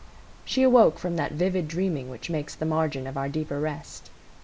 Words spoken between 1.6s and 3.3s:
dreaming which makes the margin of our